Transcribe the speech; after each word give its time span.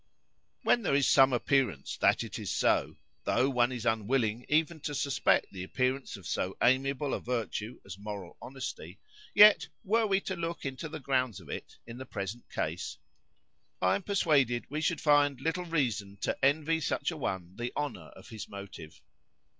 "When 0.63 0.81
there 0.81 0.95
is 0.95 1.07
some 1.07 1.31
appearance 1.31 1.95
that 1.97 2.23
it 2.23 2.39
is 2.39 2.49
so,—tho' 2.49 3.51
one 3.51 3.71
is 3.71 3.85
unwilling 3.85 4.47
even 4.49 4.79
to 4.79 4.95
suspect 4.95 5.51
the 5.51 5.61
appearance 5.61 6.17
of 6.17 6.25
so 6.25 6.57
amiable 6.59 7.13
a 7.13 7.19
virtue 7.19 7.79
as 7.85 7.99
moral 7.99 8.35
honesty, 8.41 8.99
yet 9.35 9.67
were 9.83 10.07
we 10.07 10.19
to 10.21 10.35
look 10.35 10.65
into 10.65 10.89
the 10.89 10.99
grounds 10.99 11.39
of 11.39 11.49
it, 11.49 11.77
in 11.85 11.99
the 11.99 12.07
present 12.07 12.49
case, 12.49 12.97
I 13.79 13.93
am 13.93 14.01
persuaded 14.01 14.65
we 14.71 14.81
should 14.81 15.01
find 15.01 15.39
little 15.39 15.65
reason 15.65 16.17
to 16.21 16.35
envy 16.43 16.79
such 16.81 17.11
a 17.11 17.17
one 17.17 17.55
the 17.55 17.71
honour 17.77 18.07
of 18.15 18.29
his 18.29 18.49
motive. 18.49 18.99